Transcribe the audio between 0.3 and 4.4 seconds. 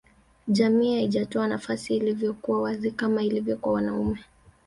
Jamii haijatoa nafasi iliyokuwa wazi kama ilivyo kwa wanaume